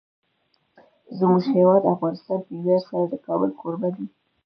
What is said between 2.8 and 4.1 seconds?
سره د کابل کوربه دی.